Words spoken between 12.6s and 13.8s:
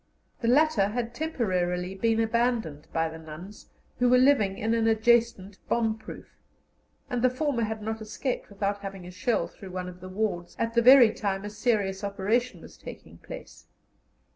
was taking place.